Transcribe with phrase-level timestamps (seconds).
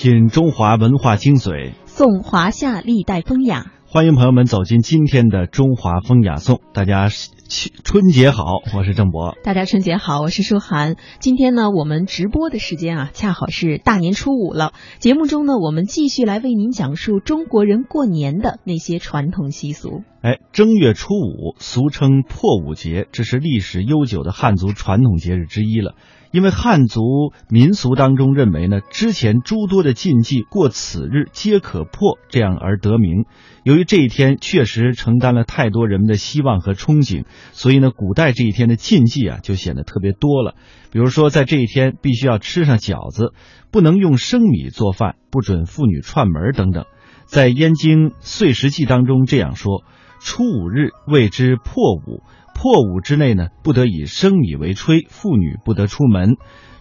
[0.00, 3.72] 品中华文化精髓，颂华夏历代风雅。
[3.84, 6.60] 欢迎朋友们走进今天的中华风雅颂。
[6.72, 7.08] 大家
[7.48, 8.44] 春节好，
[8.76, 9.34] 我是郑博。
[9.42, 10.96] 大家春节好，我是舒涵。
[11.18, 14.74] 今天呢，我们直播的时间啊，恰好是大年初五了。
[14.98, 20.02] 节目中呢，我们继续来为您讲述中国人过年的那些传统习俗。
[20.20, 25.94] 哎，正月初五，俗称破五节，这是历史悠久的汉族传统节日之一了。
[26.30, 27.00] 因为汉族
[27.48, 33.24] 民俗当中认为呢，之前诸多的禁忌过此日皆可破，这样而得名。
[33.62, 40.54] 由于这一天确实承担了太多人们的希望和憧憬，所以呢，古代这一天的禁忌啊就显得特别多了。
[40.90, 43.32] 比如说，在这一天必须要吃上饺子，
[43.70, 46.84] 不能用生米做饭，不准妇女串门等等。
[47.26, 49.84] 在《燕京岁时记》当中这样说
[50.20, 52.22] ：“初五日谓之破五。”
[52.60, 56.36] 破五之内呢，不得以生米为炊，妇女不得出门。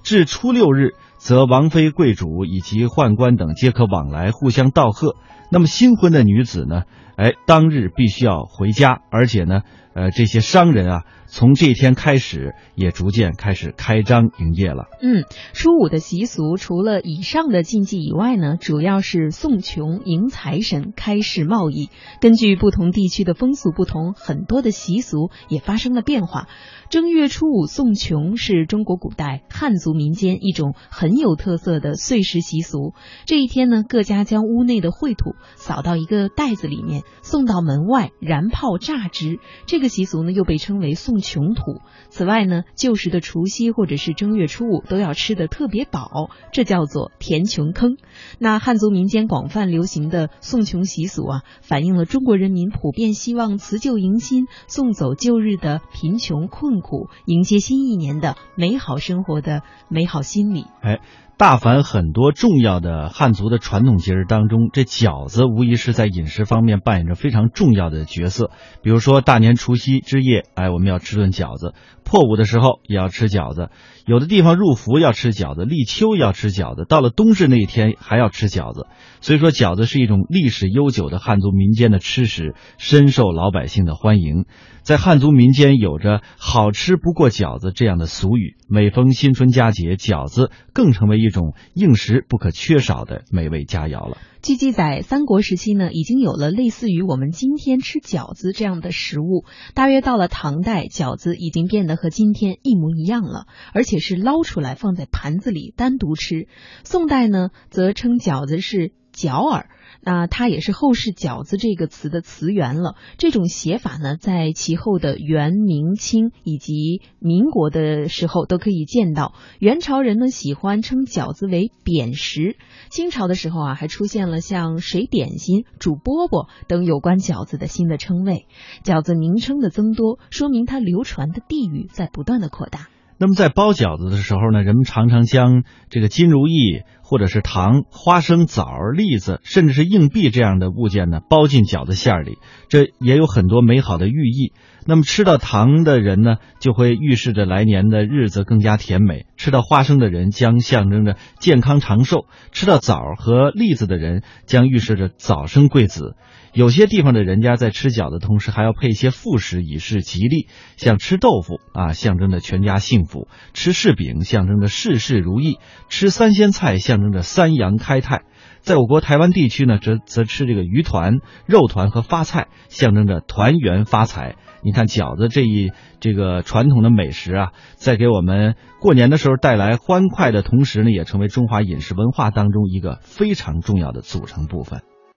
[0.07, 5.17] 至初六日，则王妃、贵主以及宦官等皆可往来，互相道贺。
[5.51, 6.83] 那么新婚的女子呢，
[7.17, 11.01] 哎，当日必须要回家，而且呢，呃，这些商人啊。
[11.29, 14.85] 从这天开始，也逐渐开始开张营业了。
[15.01, 21.89] 嗯，初五的习俗除了以上的禁忌以外呢，主要是送穷、迎财神、开市贸易。
[22.21, 26.47] 根据不同地区的风俗不同，很多的习俗也发生了变化。
[26.89, 32.93] 正月初五送穷是中国古代汉族民间一种很有特色的碎石习俗。
[33.25, 39.39] 这一天呢，各家将屋内的秽土扫到一个袋子里面，送到门外燃炮炸之。
[39.65, 41.17] 这个习俗呢，又被称为送。
[41.19, 41.81] 穷土。
[42.09, 47.97] 此外呢，旧时的除夕或者是正月初五都要吃的特别饱，这叫做填穷坑。
[48.37, 60.67] 那汉族民间广泛流行的送穷习俗啊，反映了中国人民普遍希望辞旧迎新，送走旧日的贫穷困苦，迎接新一年的美好生活的美好心理。
[60.81, 60.99] 哎。
[61.37, 68.49] 大凡很多重要的汉族的传统节日当中，这饺子无疑是在饮食方面扮演着非常重要的角色。
[68.81, 73.69] 比如说大年除夕之夜，哎，我们要吃顿饺子；破五的时候也要吃饺子。
[74.07, 78.87] 有的地方入伏要吃饺子，立秋要吃饺子，到了冬至那一天还要吃饺子。
[79.21, 84.45] 所以说，饺子是一种历史悠久的汉族民间的吃食，深受老百姓的欢迎。
[84.81, 94.17] 在汉族民间有着“好吃不过饺子”这样的俗语，每逢新春佳节，饺子更成为一种应时不可缺少的美味佳肴了。
[94.41, 99.43] 据记载，三国时期呢，已经有了类似于我们今天吃饺子这样的食物。
[99.73, 106.47] 大约到了唐代，饺子已经变得和今天一模一样了，而且是捞出来放在盘子里单独吃。
[106.83, 109.69] 宋代呢，则称饺子是饺耳。
[109.99, 112.95] 那它也是后世“饺子”这个词的词源了。
[113.17, 119.33] 这种写法呢，在其后的元、明清以及民国的时候都可以见到。
[119.59, 122.57] 元朝人呢，喜欢称饺子为扁食。
[122.89, 128.45] 清朝的时候啊，还出现了像水点心、煮饽饽等有关饺子的新的称谓。
[128.83, 132.87] 饺子名称的增多，说明它流传的地域在不断的扩大。
[133.19, 142.37] 那么在包饺子的时候呢，人们常常将这个金如意或者是糖、花生、枣、栗子，甚至是硬币这样的物件呢，包进饺子馅里，
[142.67, 144.51] 这也有很多美好的寓意。
[144.85, 156.15] 那么吃到糖的人呢，就会预示着来年的日子更加甜美；吃到花生的人将象征着健康长寿；吃到枣和栗子的人将预示着早生贵子。
[156.53, 160.47] 有些地方的人家在吃饺子同时还要配一些副食以示吉利，
[160.77, 165.55] 像吃豆腐啊，象征着全家幸福；吃柿饼象征着事事如意；
[165.89, 168.23] 吃三鲜菜象征着三阳开泰。
[168.59, 174.35] 在我国台湾地区呢，则则吃这个鱼团、肉团和发菜，象征着团圆发财。
[174.63, 184.81] 你看饺子这一这个传统的美食啊，在给我们过年的时候带来欢快的同时呢，也成为中华饮食文化当中一个非常重要的组成部分。